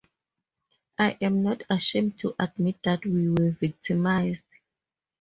[0.97, 4.47] I am not ashamed to admit that we were victimized.